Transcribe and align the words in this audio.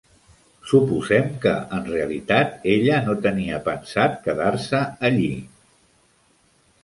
Suposem 0.69 1.27
que, 1.43 1.51
en 1.79 1.83
realitat, 1.89 2.55
ella 2.75 2.97
no 3.09 3.15
tenia 3.27 3.59
pensat 3.67 4.17
quedar-se 4.25 4.79
allí! 5.11 5.31